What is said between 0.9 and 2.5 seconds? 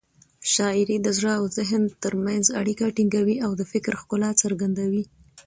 د زړه او ذهن تر منځ